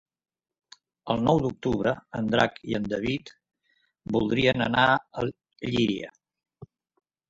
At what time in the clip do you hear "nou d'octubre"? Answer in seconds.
1.27-1.93